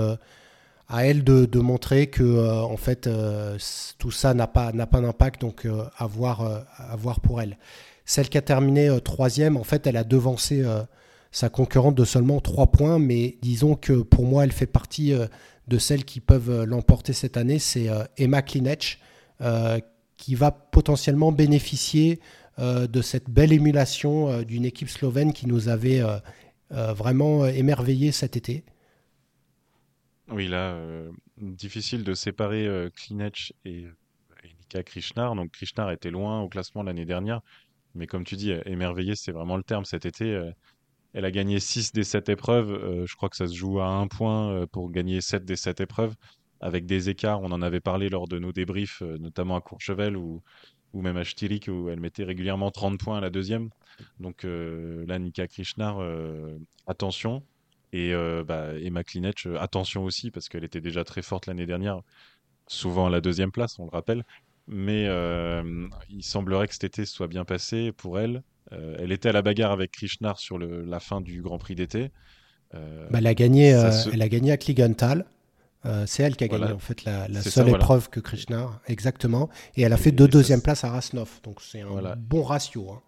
à 0.89 1.07
elle 1.07 1.23
de, 1.23 1.59
montrer 1.59 2.07
que 2.09 2.23
euh, 2.23 2.63
en 2.63 2.77
fait 2.77 3.07
euh, 3.07 3.59
tout 3.99 4.11
ça 4.11 4.35
n'a 4.35 4.47
pas 4.47 4.73
n'a 4.73 4.87
pas 4.87 5.01
d'impact 5.01 5.41
donc 5.41 5.67
euh, 5.67 5.85
à 5.97 6.07
voir 6.07 6.65
à 6.79 6.97
voir 6.97 7.21
pour 7.21 7.41
elle. 7.41 7.59
Celle 8.05 8.31
qui 8.31 8.39
a 8.39 8.43
terminé 8.43 8.89
troisième, 9.03 9.59
en 9.59 9.65
fait, 9.65 9.87
elle 9.87 9.99
a 9.99 10.03
devancé 10.05 10.65
sa 11.31 11.49
concurrente 11.49 11.95
de 11.95 12.05
seulement 12.05 12.41
trois 12.41 12.69
points, 12.69 12.99
mais 12.99 13.39
disons 13.43 13.75
que 13.75 14.03
pour 14.03 14.25
moi, 14.25 14.45
elle 14.45 14.53
fait 14.53 14.67
partie 14.67 15.13
de 15.69 15.79
celles 15.79 16.05
qui 16.05 16.21
peuvent 16.21 16.65
l'emporter 16.65 17.13
cette 17.13 17.37
année. 17.37 17.59
C'est 17.59 17.89
Emma 18.17 18.43
Klinech 18.43 18.99
qui 20.17 20.35
va 20.35 20.51
potentiellement 20.51 21.31
bénéficier 21.31 22.21
de 22.59 23.03
cette 23.03 23.29
belle 23.29 23.53
émulation 23.53 24.43
d'une 24.43 24.65
équipe 24.65 24.89
slovène 24.89 25.33
qui 25.33 25.47
nous 25.47 25.69
avait 25.69 26.03
vraiment 26.71 27.47
émerveillé 27.47 28.11
cet 28.11 28.37
été. 28.37 28.65
Oui, 30.31 30.47
là, 30.47 30.75
euh, 30.75 31.11
difficile 31.39 32.05
de 32.05 32.13
séparer 32.13 32.67
euh, 32.67 32.91
et, 33.65 33.65
et 33.65 33.87
Nika 34.61 34.83
Krishnar. 34.83 35.35
Donc 35.35 35.53
Krishnar 35.53 35.91
était 35.91 36.11
loin 36.11 36.43
au 36.43 36.49
classement 36.49 36.83
l'année 36.83 37.07
dernière, 37.07 37.41
mais 37.95 38.07
comme 38.07 38.25
tu 38.25 38.37
dis, 38.37 38.53
émerveillé, 38.67 39.15
c'est 39.17 39.33
vraiment 39.33 39.57
le 39.57 39.63
terme. 39.63 39.85
Cet 39.87 40.05
été, 40.05 40.25
euh, 40.35 40.51
elle 41.15 41.25
a 41.25 41.31
gagné 41.31 41.61
6 41.61 41.93
des 41.93 42.05
7 42.05 42.29
épreuves. 42.29 43.05
je 43.07 43.17
crois 43.17 43.29
que 43.29 43.37
ça 43.37 43.47
se 43.47 43.55
joue 43.55 43.81
à 43.81 43.89
un 43.89 44.07
point 44.07 44.67
pour 44.69 44.91
gagner 44.91 45.21
7 45.21 45.45
des 45.45 45.57
7 45.57 45.81
épreuves, 45.81 46.15
avec 46.61 46.87
des 46.87 47.09
écarts. 47.09 47.41
On 47.43 47.51
en 47.53 47.63
avait 47.63 47.81
parlé 47.81 48.09
lors 48.09 48.29
de 48.29 48.39
nos 48.39 48.53
débriefs, 48.53 49.01
notamment 49.01 49.57
à 49.57 49.61
Courchevel 49.61 50.17
ou, 50.17 50.43
même 50.95 51.17
à 51.17 51.25
Stirik, 51.25 51.69
où 51.69 51.89
elle 51.89 52.01
mettait 52.01 52.25
régulièrement 52.25 52.71
30 52.71 52.99
points 52.99 53.19
à 53.19 53.21
la 53.21 53.31
deuxième. 53.31 53.71
Donc 54.21 54.45
là, 54.45 55.19
Nika 55.19 55.47
Krishnar, 55.49 55.99
attention. 56.87 57.43
Et 57.93 58.13
euh, 58.13 58.45
bah, 58.45 58.73
Emma 58.79 59.03
Klinech, 59.03 59.47
euh, 59.47 59.57
attention 59.59 60.05
aussi, 60.05 60.31
parce 60.31 60.49
qu'elle 60.49 60.65
était 60.65 60.81
déjà 60.81 61.05
très 61.05 61.23
forte 61.23 61.47
l'année 61.47 61.67
dernière, 61.67 62.03
souvent 62.67 63.07
à 63.07 63.11
la 63.11 63.21
deuxième 63.21 63.51
place, 63.51 63.79
on 63.79 63.85
le 63.85 63.91
rappelle. 63.91 64.25
Mais 64.67 65.07
euh, 65.09 65.89
il 66.11 66.23
semblerait 66.23 66.69
que 66.69 66.75
cet 66.75 66.85
été 66.85 67.07
soit 67.07 67.29
bien 67.29 67.47
passé 67.47 67.93
pour 67.93 68.19
elle. 68.19 68.43
Elle 68.71 69.13
était 69.13 69.29
à 69.29 69.33
la 69.33 69.43
bagarre 69.43 69.73
avec 69.73 69.93
Krishnar 69.93 70.39
sur 70.39 70.59
le, 70.59 70.85
la 70.85 71.01
fin 71.01 71.21
du 71.21 71.43
Grand 71.43 71.59
Prix 71.59 71.75
d'été. 71.75 72.11
Bah, 72.73 72.81
elle, 73.15 73.27
a 73.27 73.35
gagné, 73.35 73.69
elle 74.13 74.21
a 74.21 74.29
gagné 74.29 74.53
à 74.53 74.59
Kligenthal. 74.59 75.25
c'est 76.07 76.23
elle 76.23 76.37
qui 76.37 76.45
a 76.45 76.49
gagné 76.49 76.73
en 76.73 76.79
fait 76.79 77.05
la, 77.05 77.29
seule 77.41 77.71
épreuve 77.71 78.11
que 78.11 78.21
Krishnar, 78.21 78.81
exactement. 78.87 79.49
Et 79.77 79.83
elle 79.83 79.93
a 79.93 79.97
fait 79.97 80.13
deux 80.13 80.29
deuxième 80.29 80.61
places 80.61 80.85
à 80.85 80.91
Rasnov. 80.91 81.41
Donc 81.43 81.63
c'est 81.63 81.81
un 81.81 82.17
bon 82.17 82.43
ratio. 82.43 82.91
Hein. 82.91 83.03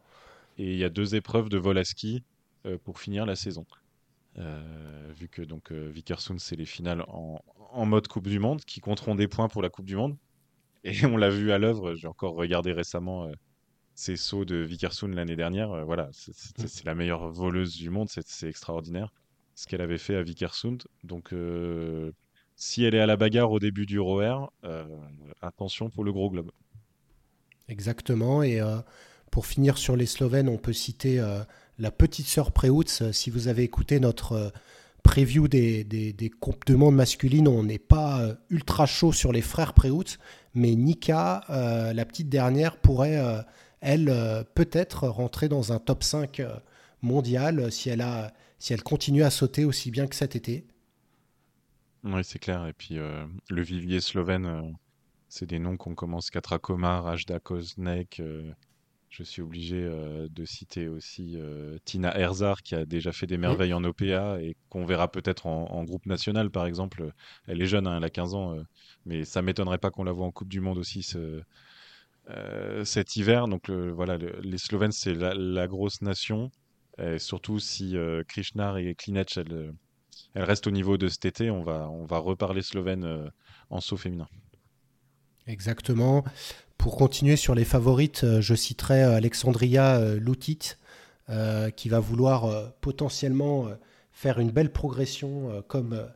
et 0.59 0.73
il 0.73 0.79
y 0.79 0.85
a 0.85 0.88
deux 0.88 1.14
épreuves 1.14 1.49
de 1.49 1.59
vol 1.59 1.76
à 1.79 1.85
ski 1.85 2.23
pour 2.85 3.00
finir 3.00 3.26
la 3.26 3.37
saison. 3.37 3.67
vu 4.37 5.29
que 5.29 5.43
donc 5.43 5.73
c'est 6.38 6.57
les 6.57 6.67
finales 6.67 7.02
en, 7.09 7.43
en, 7.73 7.87
mode 7.87 8.09
Coupe 8.09 8.29
du 8.29 8.38
Monde 8.38 8.62
qui 8.64 8.81
compteront 8.81 9.14
des 9.14 9.29
points 9.29 9.49
pour 9.49 9.61
la 9.62 9.69
Coupe 9.69 9.87
du 9.87 9.97
Monde. 9.97 10.17
Et 10.85 11.05
on 11.05 11.19
l'a 11.19 11.29
vu 11.29 11.52
à 11.52 11.59
l'œuvre. 11.59 11.95
J'ai 11.95 12.09
encore 12.09 12.35
regardé 12.35 12.73
récemment 12.73 13.29
ces 14.00 14.16
sauts 14.16 14.45
de 14.45 14.57
Vikersund 14.57 15.14
l'année 15.14 15.37
dernière. 15.37 15.85
voilà, 15.85 16.07
mm. 16.07 16.66
c'est 16.66 16.85
la 16.85 16.95
meilleure 16.95 17.28
voleuse 17.28 17.76
du 17.76 17.90
monde. 17.90 18.09
C'est 18.09 18.49
extraordinaire 18.49 19.12
ce 19.54 19.66
qu'elle 19.66 19.83
avait 19.83 19.99
fait 19.99 20.16
à 20.16 20.23
Vikersund. 20.23 20.83
Donc 21.04 21.35
si 22.57 22.85
elle 22.85 22.95
est 22.95 23.00
à 23.00 23.07
la 23.07 23.16
bagarre 23.16 23.52
au 23.52 23.59
début 23.59 23.87
du 23.87 24.00
ROER, 24.00 24.50
attention 25.42 25.90
pour 25.90 26.04
le 26.04 26.12
gros 26.12 26.30
globe. 26.30 26.50
Exactement. 27.71 28.42
Et 28.42 28.61
euh, 28.61 28.76
pour 29.30 29.47
finir 29.47 29.78
sur 29.78 29.97
les 29.97 30.07
Slovènes, 30.07 30.49
on 30.49 30.59
peut 30.59 30.73
citer 30.73 31.21
euh, 31.21 31.42
la 31.78 31.90
petite 31.90 32.26
sœur 32.26 32.52
Preutz. 32.52 33.11
Si 33.12 33.30
vous 33.30 33.49
avez 33.49 33.62
écouté 33.62 34.00
notre 34.00 34.33
euh, 34.33 34.50
preview 35.02 35.49
des, 35.49 35.85
des, 35.85 36.12
des, 36.12 36.28
Coupes 36.28 36.66
de 36.66 36.75
monde 36.75 36.97
masculines, 36.97 37.49
on 37.49 37.62
n'est 37.62 37.78
pas 37.78 38.37
ultra 38.50 38.85
chaud 38.85 39.12
sur 39.12 39.33
les 39.33 39.40
frères 39.40 39.73
Preutz, 39.73 40.19
mais 40.52 40.75
Nika, 40.75 41.42
la 41.49 42.04
petite 42.04 42.28
dernière, 42.28 42.76
pourrait, 42.76 43.19
elle, 43.80 44.44
peut-être 44.54 45.08
rentrer 45.08 45.49
dans 45.49 45.72
un 45.72 45.78
top 45.78 46.02
5 46.02 46.42
mondial 47.02 47.72
si 47.72 47.88
elle, 47.88 48.02
a, 48.02 48.32
si 48.58 48.72
elle 48.72 48.82
continue 48.82 49.22
à 49.22 49.30
sauter 49.30 49.64
aussi 49.64 49.90
bien 49.90 50.06
que 50.06 50.16
cet 50.16 50.37
été. 50.37 50.66
Oui, 52.04 52.22
c'est 52.25 52.38
clair. 52.38 52.66
Et 52.66 52.72
puis 52.72 52.96
le 52.96 53.62
vivier 53.62 54.00
slovène 54.00 54.75
c'est 55.30 55.46
des 55.46 55.60
noms 55.60 55.76
qu'on 55.76 55.94
commence 55.94 56.28
Komar, 56.60 57.06
Ajda 57.06 57.38
Koznek. 57.38 58.18
Euh, 58.18 58.50
je 59.10 59.22
suis 59.22 59.42
obligé 59.42 59.76
euh, 59.76 60.28
de 60.28 60.44
citer 60.44 60.88
aussi 60.88 61.37
euh, 61.37 61.78
Tina 61.84 62.16
Herzar 62.18 62.62
qui 62.62 62.75
a 62.75 62.84
déjà 62.84 63.12
fait 63.12 63.26
des 63.28 63.38
merveilles 63.38 63.72
en 63.72 63.84
OPA 63.84 64.40
et 64.42 64.56
qu'on 64.68 64.84
verra 64.84 65.10
peut-être 65.10 65.46
en, 65.46 65.84
groupe 65.84 66.06
national 66.06 66.50
par 66.50 66.66
exemple. 66.66 67.12
Elle 67.46 67.62
est 67.62 67.66
jeune, 67.66 67.87
hein, 67.87 67.96
elle 67.96 68.04
a 68.04 68.10
15 68.10 68.34
ans, 68.34 68.56
mais 69.06 69.25
ça 69.25 69.40
m'étonnerait 69.40 69.78
pas 69.78 69.90
qu'on 69.90 70.04
la 70.04 70.12
voit 70.12 70.26
en 70.26 70.32
Coupe 70.32 70.49
du 70.49 70.60
Monde 70.60 70.78
aussi 70.78 71.02
cet 72.84 73.16
hiver. 73.16 73.49
Donc 73.49 73.70
voilà, 73.70 74.18
les 74.18 74.58
Slovènes 74.58 74.92
c'est 74.92 75.14
la, 75.14 75.66
grosse 75.66 76.02
nation. 76.02 76.50
Et 76.99 77.18
surtout 77.18 77.58
si 77.58 77.96
Krishnar 78.28 78.78
et 78.78 78.94
Klinec 78.94 79.37
elles, 79.37 79.72
restent 80.34 80.66
au 80.66 80.70
niveau 80.70 80.99
de 80.99 81.08
cet 81.08 81.25
été, 81.25 81.50
on 81.50 81.62
va, 81.62 81.88
on 81.90 82.04
va 82.04 82.18
reparler 82.18 82.62
slovène 82.62 83.30
en 83.70 83.80
saut 83.80 83.96
féminin. 83.96 84.28
Exactement. 85.46 86.25
Pour 86.80 86.96
continuer 86.96 87.37
sur 87.37 87.54
les 87.54 87.66
favorites, 87.66 88.25
euh, 88.25 88.40
je 88.40 88.54
citerai 88.54 89.02
euh, 89.02 89.14
Alexandria 89.14 89.96
euh, 89.96 90.18
Loutit, 90.18 90.76
qui 91.76 91.88
va 91.88 92.00
vouloir 92.00 92.72
potentiellement 92.80 93.68
faire 94.10 94.40
une 94.40 94.50
belle 94.50 94.72
progression 94.72 95.62
comme 95.68 96.08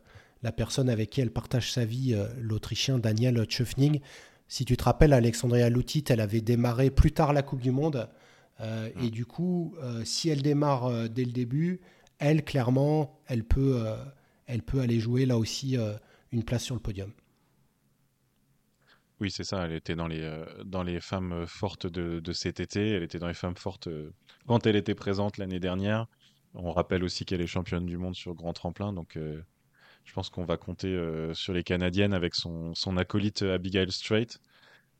la 0.43 0.51
personne 0.51 0.89
avec 0.89 1.09
qui 1.09 1.21
elle 1.21 1.31
partage 1.31 1.71
sa 1.71 1.85
vie, 1.85 2.13
l'Autrichien 2.37 2.99
Daniel 2.99 3.41
Tschöfning. 3.45 4.01
Si 4.47 4.65
tu 4.65 4.77
te 4.77 4.83
rappelles, 4.83 5.13
Alexandria 5.13 5.69
Loutit, 5.69 6.03
elle 6.09 6.21
avait 6.21 6.41
démarré 6.41 6.91
plus 6.91 7.11
tard 7.11 7.33
la 7.33 7.41
Coupe 7.41 7.61
du 7.61 7.71
Monde. 7.71 8.09
Et 9.01 9.09
du 9.09 9.25
coup, 9.25 9.75
si 10.05 10.29
elle 10.29 10.41
démarre 10.41 11.09
dès 11.09 11.25
le 11.25 11.31
début, 11.31 11.81
elle, 12.19 12.45
clairement, 12.45 13.19
elle 13.27 13.43
peut, 13.43 13.83
elle 14.45 14.61
peut 14.61 14.79
aller 14.79 14.99
jouer 14.99 15.25
là 15.25 15.37
aussi 15.37 15.77
une 16.31 16.43
place 16.43 16.63
sur 16.63 16.75
le 16.75 16.81
podium. 16.81 17.11
Oui, 19.21 19.31
c'est 19.31 19.43
ça. 19.43 19.65
Elle 19.65 19.73
était 19.73 19.95
dans 19.95 20.07
les, 20.07 20.21
euh, 20.21 20.45
dans 20.65 20.83
les 20.83 20.99
femmes 20.99 21.31
euh, 21.31 21.47
fortes 21.47 21.87
de, 21.87 22.19
de, 22.19 22.33
cet 22.33 22.59
été. 22.59 22.91
Elle 22.91 23.03
était 23.03 23.19
dans 23.19 23.27
les 23.27 23.33
femmes 23.33 23.55
fortes 23.55 23.87
euh, 23.87 24.13
quand 24.45 24.67
elle 24.67 24.75
était 24.75 24.95
présente 24.95 25.37
l'année 25.37 25.59
dernière. 25.59 26.07
On 26.53 26.71
rappelle 26.71 27.03
aussi 27.03 27.25
qu'elle 27.25 27.41
est 27.41 27.47
championne 27.47 27.85
du 27.85 27.97
monde 27.97 28.15
sur 28.15 28.33
grand 28.33 28.53
tremplin. 28.53 28.93
Donc, 28.93 29.19
je 30.05 30.13
pense 30.13 30.29
qu'on 30.29 30.45
va 30.45 30.57
compter 30.57 30.97
sur 31.33 31.53
les 31.53 31.63
Canadiennes 31.63 32.13
avec 32.13 32.35
son, 32.35 32.73
son 32.75 32.97
acolyte 32.97 33.41
Abigail 33.41 33.91
Strait. 33.91 34.27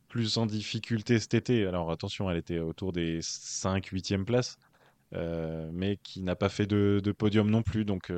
Plus 0.09 0.37
en 0.37 0.45
difficulté 0.45 1.19
cet 1.19 1.33
été. 1.33 1.65
Alors, 1.65 1.91
attention, 1.91 2.29
elle 2.29 2.37
était 2.37 2.59
autour 2.59 2.91
des 2.91 3.21
5-8e 3.21 4.25
places. 4.25 4.57
mais 5.71 5.97
qui 6.03 6.21
n'a 6.21 6.35
pas 6.35 6.49
fait 6.49 6.67
de, 6.67 6.99
de, 7.03 7.11
podium 7.11 7.49
non 7.49 7.63
plus. 7.63 7.85
Donc, 7.85 8.11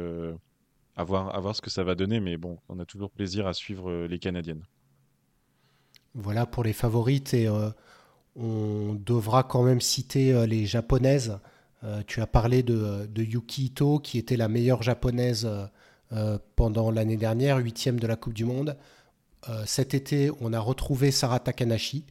à 0.95 1.03
voir, 1.03 1.35
à 1.35 1.39
voir 1.39 1.55
ce 1.55 1.61
que 1.61 1.69
ça 1.69 1.83
va 1.83 1.95
donner. 1.95 2.19
Mais 2.19 2.37
bon, 2.37 2.57
on 2.69 2.79
a 2.79 2.85
toujours 2.85 3.11
plaisir 3.11 3.47
à 3.47 3.53
suivre 3.53 4.05
les 4.07 4.19
Canadiennes. 4.19 4.63
Voilà 6.17 6.47
pour 6.47 6.63
les 6.63 6.73
favorites 6.73 7.35
et 7.35 7.47
euh, 7.47 7.69
on 8.35 8.95
devra 8.95 9.43
quand 9.43 9.61
même 9.61 9.81
citer 9.81 10.33
euh, 10.33 10.47
les 10.47 10.65
japonaises. 10.65 11.39
Euh, 11.83 12.01
tu 12.07 12.21
as 12.21 12.27
parlé 12.27 12.63
de, 12.63 13.07
Yuki 13.15 13.65
Ito 13.65 13.99
qui 13.99 14.17
était 14.17 14.35
la 14.35 14.47
meilleure 14.47 14.81
japonaise 14.81 15.47
pendant 16.55 16.91
l'année 16.91 17.17
dernière, 17.17 17.57
huitième 17.57 17.99
de 17.99 18.07
la 18.07 18.15
Coupe 18.15 18.33
du 18.33 18.45
Monde. 18.45 18.77
cet 19.65 19.93
été, 19.93 20.31
on 20.39 20.53
a 20.53 20.59
retrouvé 20.59 21.11
Sarah 21.11 21.39
Takanashi 21.39 22.05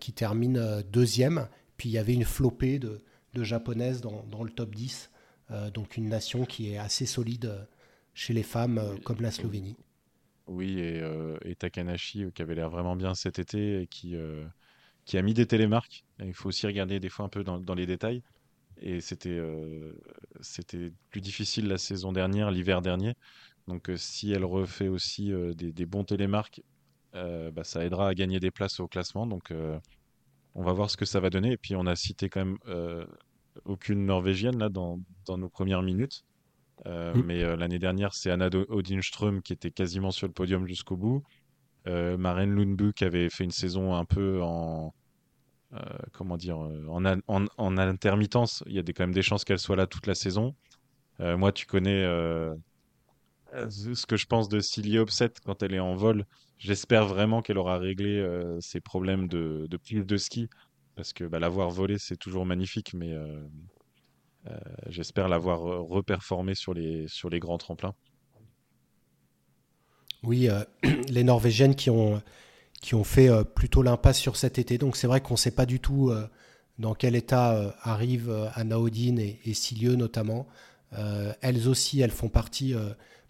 qui 0.00 0.12
termine 0.12 0.82
deuxième. 0.90 1.48
Puis 1.76 1.90
il 1.90 1.92
y 1.92 1.98
avait 1.98 2.14
une 2.14 2.24
flopée 2.24 2.78
de, 2.78 3.00
japonaises 3.42 4.00
dans, 4.00 4.42
le 4.42 4.50
top 4.50 4.74
10. 4.74 5.10
donc 5.74 5.96
une 5.96 6.08
nation 6.08 6.44
qui 6.44 6.72
est 6.72 6.78
assez 6.78 7.06
solide 7.06 7.66
chez 8.14 8.32
les 8.32 8.42
femmes 8.42 8.98
comme 9.04 9.20
la 9.20 9.30
Slovénie. 9.30 9.76
Oui, 10.48 10.80
et, 10.80 11.00
euh, 11.00 11.36
Takanashi, 11.58 12.24
euh, 12.24 12.30
qui 12.30 12.42
avait 12.42 12.54
l'air 12.54 12.70
vraiment 12.70 12.96
bien 12.96 13.14
cet 13.14 13.38
été, 13.38 13.82
et 13.82 13.86
qui, 13.86 14.16
euh, 14.16 14.44
a 15.12 15.22
mis 15.22 15.34
des 15.34 15.46
télémarques. 15.46 16.04
il 16.20 16.34
faut 16.34 16.48
aussi 16.48 16.66
regarder 16.66 17.00
des 17.00 17.08
fois 17.08 17.26
un 17.26 17.28
peu 17.28 17.44
dans 17.44 17.74
les 17.74 17.86
détails. 17.86 18.22
Et 18.80 19.00
c'était 19.00 19.40
c'était 20.40 20.92
plus 21.10 21.20
difficile 21.20 21.68
la 21.68 21.78
saison 21.78 22.12
dernière, 22.12 22.50
l'hiver 22.50 22.80
dernier. 22.80 23.14
Donc 23.66 23.90
si 23.96 24.32
elle 24.32 24.44
refait 24.44 24.88
aussi 24.88 25.32
des, 25.56 25.72
des, 25.72 25.86
bons 25.86 26.04
télémarques, 26.04 26.62
bah, 27.12 27.64
ça 27.64 27.84
aidera 27.84 28.08
à 28.08 28.14
gagner 28.14 28.40
des 28.40 28.50
places 28.50 28.80
au 28.80 28.88
classement. 28.88 29.26
Donc 29.26 29.52
on 30.54 30.62
va 30.62 30.72
voir 30.72 30.90
ce 30.90 30.96
que 30.96 31.04
ça 31.04 31.20
va 31.20 31.30
donner. 31.30 31.52
Et 31.52 31.56
puis 31.56 31.74
on 31.76 31.86
a 31.86 31.96
cité 31.96 32.28
quand 32.28 32.44
même 32.44 33.06
aucune 33.64 34.06
Norvégienne 34.06 34.58
là 34.58 34.68
dans, 34.68 35.00
dans 35.26 35.38
nos 35.38 35.48
premières 35.48 35.82
minutes. 35.82 36.24
Euh, 36.86 37.14
mm. 37.14 37.22
Mais 37.24 37.42
euh, 37.42 37.56
l'année 37.56 37.78
dernière, 37.78 38.14
c'est 38.14 38.30
Anna 38.30 38.48
Odinström 38.68 39.42
qui 39.42 39.52
était 39.52 39.70
quasiment 39.70 40.10
sur 40.10 40.26
le 40.26 40.32
podium 40.32 40.66
jusqu'au 40.66 40.96
bout. 40.96 41.22
Euh, 41.86 42.16
Maren 42.16 42.54
Lundbu 42.54 42.92
qui 42.92 43.04
avait 43.04 43.30
fait 43.30 43.44
une 43.44 43.50
saison 43.50 43.94
un 43.94 44.04
peu 44.04 44.42
en, 44.42 44.94
comment 46.12 46.36
dire, 46.36 46.58
en, 46.58 47.04
en, 47.04 47.46
en, 47.56 47.78
intermittence. 47.78 48.62
Il 48.66 48.72
y 48.72 48.78
a 48.78 48.82
des, 48.82 48.92
quand 48.92 49.04
même 49.04 49.14
des 49.14 49.22
chances 49.22 49.44
qu'elle 49.44 49.58
soit 49.58 49.76
là 49.76 49.86
toute 49.86 50.06
la 50.06 50.14
saison. 50.14 50.54
moi, 51.18 51.52
tu 51.52 51.66
connais 51.66 52.04
ce 53.52 54.06
que 54.06 54.16
je 54.16 54.26
pense 54.26 54.48
de 54.48 54.60
Silly 54.60 54.96
Upset 54.96 55.32
quand 55.44 55.62
elle 55.62 55.74
est 55.74 55.80
en 55.80 55.94
vol. 55.94 56.24
J'espère 56.58 57.06
vraiment 57.06 57.42
qu'elle 57.42 57.58
aura 57.58 57.78
réglé 57.78 58.26
ses 58.60 58.80
problèmes 58.80 59.28
de, 59.28 59.66
de 59.68 60.02
de 60.02 60.16
ski. 60.16 60.48
Parce 60.96 61.12
que 61.12 61.24
bah, 61.24 61.38
l'avoir 61.38 61.70
volé, 61.70 61.96
c'est 61.98 62.16
toujours 62.16 62.44
magnifique, 62.44 62.92
mais 62.92 63.14
euh, 64.50 64.58
j'espère 64.88 65.28
l'avoir 65.28 65.60
reperformé 65.60 66.54
sur 66.54 66.74
les, 66.74 67.06
sur 67.08 67.28
les 67.28 67.38
grands 67.38 67.58
tremplins. 67.58 67.94
Oui, 70.22 70.48
euh, 70.48 70.64
les 71.08 71.24
Norvégiennes 71.24 71.74
qui 71.74 71.90
ont, 71.90 72.22
qui 72.80 72.94
ont 72.94 73.04
fait 73.04 73.28
euh, 73.28 73.44
plutôt 73.44 73.82
l'impasse 73.82 74.18
sur 74.18 74.36
cet 74.36 74.58
été. 74.58 74.78
Donc 74.78 74.96
c'est 74.96 75.06
vrai 75.06 75.20
qu'on 75.20 75.34
ne 75.34 75.38
sait 75.38 75.50
pas 75.50 75.66
du 75.66 75.80
tout 75.80 76.12
dans 76.78 76.94
quel 76.94 77.16
état 77.16 77.74
arrivent 77.82 78.50
Anna 78.54 78.78
Odin 78.78 79.16
et, 79.16 79.40
et 79.44 79.96
notamment. 79.96 80.46
elles 81.40 81.68
aussi, 81.68 82.00
elles 82.00 82.12
font 82.12 82.28
partie 82.28 82.74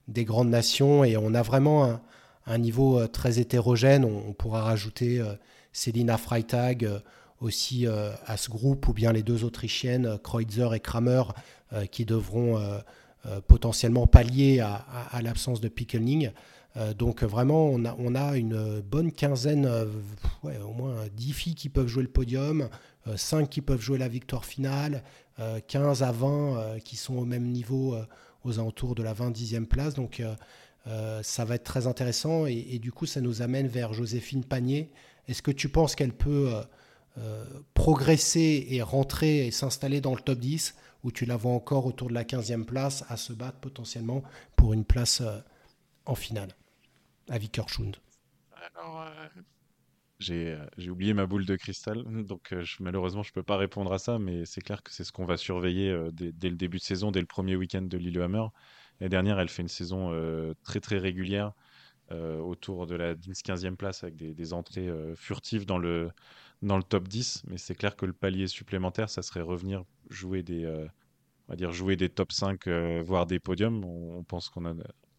des 0.07 0.25
grandes 0.25 0.50
nations 0.50 1.02
et 1.02 1.17
on 1.17 1.33
a 1.33 1.43
vraiment 1.43 1.99
un, 2.47 2.59
niveau 2.59 3.07
très 3.07 3.38
hétérogène. 3.38 4.05
On, 4.05 4.35
pourra 4.35 4.62
rajouter 4.62 5.23
Célina 5.73 6.19
Freitag 6.19 7.00
aussi 7.40 7.87
euh, 7.87 8.11
à 8.26 8.37
ce 8.37 8.50
groupe, 8.50 8.88
ou 8.88 8.93
bien 8.93 9.12
les 9.12 9.23
deux 9.23 9.45
Autrichiennes, 9.45 10.07
euh, 10.07 10.19
Kreutzer 10.19 10.75
et 10.75 10.81
Kramer, 10.81 11.23
euh, 11.73 11.87
qui 11.87 12.05
devront 12.05 12.59
potentiellement 13.47 14.07
pallier 14.07 14.61
à, 14.61 15.21
l'absence 15.21 15.61
de 15.61 15.69
Pickening. 15.69 16.31
Donc 16.97 17.23
vraiment, 17.25 17.66
on 17.66 18.14
a, 18.14 18.37
une 18.37 18.80
bonne 18.80 19.12
quinzaine, 19.12 19.66
au 20.44 20.73
moins 20.73 20.94
10 21.12 21.32
filles 21.32 21.54
qui 21.54 21.68
peuvent 21.68 21.88
jouer 21.88 22.02
le 22.02 22.08
podium, 22.08 22.68
5 23.16 23.49
qui 23.49 23.61
peuvent 23.61 23.80
jouer 23.80 23.99
la 23.99 24.08
victoire 24.08 24.44
finale, 24.44 25.02
15 25.66 26.02
à 26.02 26.12
20 26.12 26.78
qui 26.85 26.97
sont 26.97 27.16
au 27.16 27.25
même 27.25 27.44
niveau 27.44 27.97
aux 28.44 28.58
alentours 28.61 28.94
de 28.94 29.02
la 29.02 29.14
20-10e 29.14 29.66
place. 29.66 29.94
Donc 29.94 30.23
ça 31.23 31.44
va 31.44 31.56
être 31.56 31.64
très 31.64 31.87
intéressant 31.87 32.47
et, 32.47 32.66
et, 32.70 32.78
du 32.78 32.92
coup 32.92 33.06
ça 33.06 33.20
nous 33.20 33.42
amène 33.42 33.66
vers 33.66 33.92
Joséphine 33.92 34.44
Panier. 34.44 34.90
Est-ce 35.26 35.42
que 35.42 35.50
tu 35.50 35.68
penses 35.68 35.97
qu'elle 35.97 36.12
peut 36.12 36.52
euh, 37.18 37.44
progresser 37.75 38.66
et 38.70 38.82
rentrer 38.82 39.47
et 39.47 39.50
s'installer 39.50 40.00
dans 40.00 40.14
le 40.14 40.20
top 40.20 40.38
10 40.38 40.75
ou 41.02 41.11
tu 41.11 41.25
la 41.25 41.37
vois 41.37 41.52
encore 41.52 41.87
autour 41.87 42.08
de 42.08 42.14
la 42.14 42.23
15e 42.23 42.64
place 42.64 43.04
à 43.08 43.16
se 43.16 43.32
battre 43.32 43.58
potentiellement 43.58 44.23
pour 44.56 44.73
une 44.73 44.85
place 44.85 45.20
euh, 45.23 45.38
en 46.06 46.14
finale? 46.14 46.54
À 47.28 47.38
Vickersund 47.38 47.97
Alors, 48.75 49.02
euh, 49.02 50.66
j'ai 50.76 50.90
oublié 50.90 51.14
ma 51.14 51.26
boule 51.26 51.44
de 51.44 51.56
cristal, 51.56 52.02
donc 52.26 52.54
malheureusement 52.80 53.23
je 53.23 53.32
peux 53.32 53.42
pas 53.42 53.56
répondre 53.56 53.92
à 53.92 53.99
ça, 53.99 54.18
mais 54.18 54.44
c'est 54.44 54.61
clair 54.61 54.82
que 54.82 54.92
c'est 54.92 55.04
ce 55.04 55.12
qu'on 55.12 55.26
va 55.26 55.37
surveiller 55.37 55.97
dès, 56.12 56.32
dès, 56.32 56.50
le 56.50 56.56
début 56.56 56.78
de 56.78 56.82
saison, 56.82 57.11
dès 57.11 57.20
le 57.20 57.26
premier 57.26 57.56
week-end 57.56 57.82
de 57.82 57.99
Lillehammer. 57.99 58.44
L'année 59.00 59.11
dernière, 59.11 59.38
elle 59.38 59.49
fait 59.49 59.62
une 59.62 59.68
saison 59.68 60.12
très 60.64 60.80
très 60.80 60.99
régulière. 60.99 61.52
autour 62.11 62.87
de 62.87 62.97
la 62.97 63.14
10-15e 63.14 63.76
place 63.76 64.02
avec 64.02 64.16
des, 64.16 64.35
des 64.35 64.52
entrées 64.52 64.90
furtives 65.14 65.66
dans 65.66 65.78
le, 65.78 66.11
dans 66.62 66.76
le 66.76 66.82
top 66.82 67.08
10, 67.08 67.44
mais 67.47 67.58
c'est 67.58 67.75
clair 67.75 67.97
que 67.97 68.06
le 68.06 68.12
palier 68.12 68.47
supplémentaire, 68.49 69.11
ça 69.11 69.23
serait 69.23 69.40
revenir 69.40 69.85
jouer 70.11 70.42
des, 70.42 70.64
euh, 70.64 70.87
on 71.49 71.52
va 71.52 71.56
dire 71.56 71.73
jouer 71.73 71.97
des 71.97 72.08
top 72.08 72.32
5, 72.32 72.66
euh, 72.66 73.02
voire 73.04 73.26
des 73.26 73.38
podiums. 73.38 73.85
On, 73.85 74.25
pense 74.25 74.49
qu'on 74.49 74.64
a, 74.66 74.75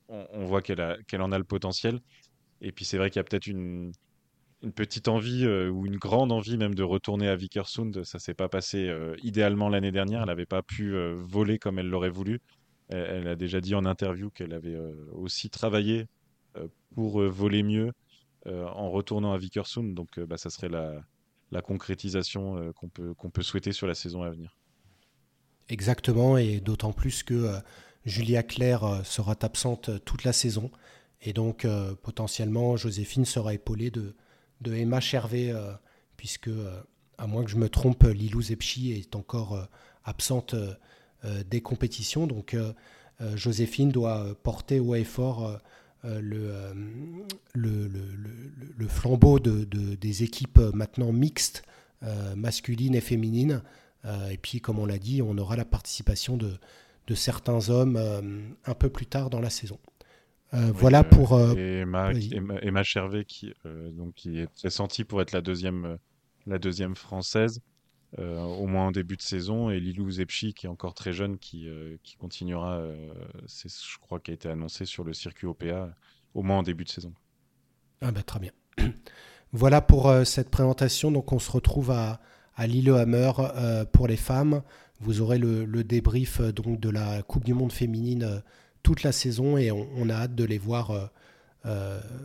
on, 0.09 0.45
voit 0.45 0.61
qu'elle 0.61 1.21
en 1.21 1.31
a 1.31 1.37
le 1.37 1.43
potentiel. 1.43 1.99
Et 2.61 2.71
puis 2.71 2.85
c'est 2.85 2.97
vrai 2.97 3.09
qu'il 3.09 3.19
y 3.19 3.21
a 3.21 3.23
peut-être 3.23 3.47
une, 3.47 3.91
petite 4.75 5.07
envie 5.07 5.45
euh, 5.45 5.69
ou 5.69 5.85
une 5.85 5.95
grande 5.97 6.33
envie 6.33 6.57
même 6.57 6.75
de 6.75 6.83
retourner 6.83 7.29
à 7.29 7.35
Vikersund. 7.35 8.03
Ça 8.03 8.19
s'est 8.19 8.33
pas 8.33 8.49
passé 8.49 8.93
idéalement 9.23 9.69
l'année 9.69 9.91
dernière. 9.91 10.21
Elle 10.21 10.27
n'avait 10.27 10.45
pas 10.45 10.61
pu 10.61 10.95
voler 11.15 11.59
comme 11.59 11.79
elle 11.79 11.89
l'aurait 11.89 12.09
voulu. 12.09 12.41
Elle, 12.89 13.27
a 13.27 13.35
déjà 13.35 13.61
dit 13.61 13.75
en 13.75 13.85
interview 13.85 14.31
qu'elle 14.31 14.53
avait 14.53 14.77
aussi 15.11 15.49
travaillé 15.49 16.07
pour 16.95 17.21
voler 17.21 17.63
mieux 17.63 17.91
en 18.45 18.89
retournant 18.89 19.33
à 19.33 19.37
Vikersund. 19.37 19.93
Donc 19.93 20.19
bah, 20.19 20.37
ça 20.37 20.49
serait 20.49 20.69
la, 20.69 21.61
concrétisation 21.61 22.57
euh, 22.57 22.71
qu'on 22.73 23.29
peut, 23.29 23.41
souhaiter 23.41 23.71
sur 23.71 23.87
la 23.87 23.95
saison 23.95 24.23
à 24.23 24.29
venir. 24.29 24.55
Exactement, 25.69 26.37
et 26.37 26.59
d'autant 26.59 26.93
plus 26.93 27.21
que 27.21 27.33
euh, 27.33 27.59
Julia 28.09 28.43
Claire 28.43 28.83
euh, 28.83 29.03
sera 29.03 29.35
absente 29.41 30.03
toute 30.05 30.23
la 30.23 30.33
saison. 30.33 30.71
Et 31.21 31.33
donc, 31.33 31.67
potentiellement, 32.01 32.77
Joséphine 32.77 33.25
sera 33.25 33.53
épaulée 33.53 33.91
de, 33.91 34.15
Emma 34.65 35.01
Chervé, 35.01 35.53
puisque, 36.15 36.49
à 37.17 37.27
moins 37.27 37.43
que 37.43 37.51
je 37.51 37.57
me 37.57 37.67
trompe, 37.67 38.05
Lilou 38.05 38.41
Zepchi 38.41 38.93
est 38.93 39.17
encore 39.17 39.67
absente 40.05 40.55
des 41.25 41.59
compétitions. 41.59 42.25
Donc, 42.25 42.55
Joséphine 43.35 43.91
doit 43.91 44.33
porter 44.43 44.79
au 44.79 44.95
effort 44.95 45.59
euh, 46.05 46.21
euh, 46.21 46.73
le, 47.53 48.87
flambeau 48.87 49.39
de, 49.39 49.65
des 49.95 50.23
équipes 50.23 50.59
maintenant 50.73 51.11
mixtes, 51.11 51.63
euh, 52.03 52.35
masculines 52.35 52.95
et 52.95 53.01
féminines. 53.01 53.61
et 54.31 54.37
puis, 54.37 54.61
comme 54.61 54.79
on 54.79 54.85
l'a 54.85 54.97
dit, 54.97 55.21
on 55.21 55.37
aura 55.37 55.55
la 55.55 55.65
participation 55.65 56.37
de, 56.37 56.57
de 57.09 57.15
certains 57.15 57.69
hommes 57.69 57.97
un 58.65 58.73
peu 58.73 58.89
plus 58.89 59.05
tard 59.05 59.29
dans 59.29 59.41
la 59.41 59.49
saison. 59.49 59.79
voilà 60.53 61.03
pour. 61.03 61.39
et 61.57 61.79
Emma, 61.81 62.83
Chervé, 62.83 63.25
qui, 63.25 63.53
donc, 63.65 64.13
qui 64.13 64.39
est 64.39 64.47
pressentie 64.47 65.03
pour 65.03 65.21
être 65.21 65.31
la 65.31 65.41
deuxième, 65.41 65.97
la 66.45 66.59
deuxième 66.59 66.95
française. 66.95 67.61
Euh, 68.17 68.41
au 68.41 68.65
moins 68.65 68.87
en 68.87 68.91
début 68.91 69.17
de 69.17 69.21
saison, 69.21 69.69
et 69.69 69.79
Lilou 69.79 70.09
Zepchi, 70.09 70.55
qui 70.55 70.65
est 70.65 70.69
encore 70.69 70.95
très 70.95 71.13
jeune, 71.13 71.37
qui, 71.37 71.67
euh, 71.67 71.95
qui 72.01 72.15
continuera, 72.15 72.77
euh, 72.77 73.13
c'est, 73.45 73.69
je 73.69 73.99
crois, 73.99 74.19
qui 74.19 74.31
a 74.31 74.33
été 74.33 74.49
annoncé 74.49 74.85
sur 74.85 75.03
le 75.03 75.13
circuit 75.13 75.45
OPA, 75.45 75.93
au 76.33 76.41
moins 76.41 76.57
en 76.57 76.63
début 76.63 76.85
de 76.85 76.89
saison. 76.89 77.13
Ah 78.01 78.11
bah, 78.11 78.23
très 78.23 78.39
bien. 78.39 78.51
voilà 79.53 79.81
pour 79.81 80.11
cette 80.25 80.49
présentation. 80.49 81.11
Donc 81.11 81.31
on 81.33 81.39
se 81.39 81.51
retrouve 81.51 81.91
à, 81.91 82.19
à 82.55 82.65
Lillehammer 82.65 83.31
pour 83.91 84.07
les 84.07 84.17
femmes. 84.17 84.63
Vous 85.00 85.22
aurez 85.22 85.38
le, 85.38 85.84
débrief 85.84 86.41
donc, 86.41 86.79
de 86.79 86.89
la 86.89 87.22
Coupe 87.24 87.46
du 87.46 87.53
Monde 87.53 87.72
féminine 87.72 88.41
toute 88.84 89.03
la 89.03 89.12
saison 89.12 89.58
et 89.58 89.72
on, 89.72 90.10
a 90.10 90.13
hâte 90.13 90.36
de 90.36 90.44
les 90.44 90.58
voir 90.58 91.12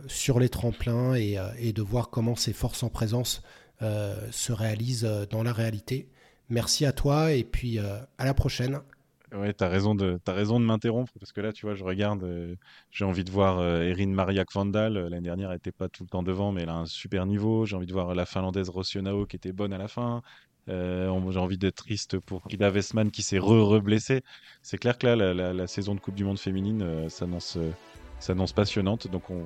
sur 0.07 0.39
les 0.39 0.49
tremplins 0.49 1.15
et, 1.15 1.73
de 1.73 1.81
voir 1.81 2.09
comment 2.09 2.35
ces 2.35 2.53
forces 2.53 2.83
en 2.83 2.89
présence 2.89 3.41
euh, 3.81 4.15
se 4.31 4.53
réalise 4.53 5.03
euh, 5.03 5.25
dans 5.25 5.43
la 5.43 5.51
réalité. 5.51 6.07
Merci 6.47 6.85
à 6.85 6.93
toi 6.93 7.33
et 7.33 7.43
puis 7.43 7.77
euh, 7.77 7.97
à 8.17 8.23
la 8.23 8.33
prochaine. 8.33 8.79
Ouais, 9.33 9.51
t'as 9.51 9.67
raison 9.67 9.95
de 9.95 10.17
as 10.25 10.31
raison 10.31 10.61
de 10.61 10.65
m'interrompre 10.65 11.11
parce 11.19 11.33
que 11.33 11.41
là, 11.41 11.51
tu 11.51 11.65
vois, 11.65 11.75
je 11.75 11.83
regarde, 11.83 12.25
j'ai 12.89 13.03
envie 13.03 13.25
de 13.25 13.31
voir 13.31 13.61
Erin 13.61 14.07
Mariak 14.07 14.53
Vandal. 14.53 14.93
L'année 14.93 15.19
dernière, 15.19 15.49
elle 15.49 15.55
n'était 15.55 15.73
pas 15.73 15.89
tout 15.89 16.03
le 16.03 16.09
temps 16.09 16.23
devant, 16.23 16.53
mais 16.53 16.61
elle 16.61 16.69
a 16.69 16.75
un 16.75 16.85
super 16.85 17.25
niveau. 17.25 17.65
J'ai 17.65 17.75
envie 17.75 17.87
de 17.87 17.91
voir 17.91 18.15
la 18.15 18.25
Finlandaise 18.25 18.69
Rosionao 18.69 19.25
qui 19.25 19.35
était 19.35 19.51
bonne 19.51 19.73
à 19.73 19.77
la 19.77 19.89
fin. 19.89 20.21
J'ai 20.67 21.39
envie 21.39 21.57
d'être 21.57 21.75
triste 21.75 22.19
pour 22.19 22.43
Kida 22.43 22.71
Westman 22.71 23.11
qui 23.11 23.23
s'est 23.23 23.39
re-blessé. 23.39 24.21
C'est 24.61 24.77
clair 24.77 24.97
que 24.97 25.07
là, 25.07 25.33
la, 25.33 25.67
saison 25.67 25.95
de 25.95 25.99
Coupe 25.99 26.15
du 26.15 26.23
Monde 26.23 26.39
féminine 26.39 27.09
s'annonce 27.09 27.57
s'annonce 28.19 28.53
passionnante. 28.53 29.07
Donc, 29.07 29.29
on, 29.29 29.43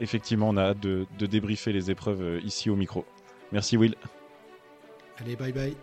effectivement, 0.00 0.48
on 0.48 0.56
a 0.56 0.62
hâte 0.62 0.80
de, 0.80 1.06
de 1.18 1.26
débriefer 1.26 1.72
les 1.72 1.90
épreuves 1.90 2.40
ici 2.44 2.68
au 2.68 2.76
micro. 2.76 3.04
Merci 3.52 3.76
Will. 3.76 3.94
Allez, 5.18 5.36
bye 5.36 5.52
bye. 5.52 5.76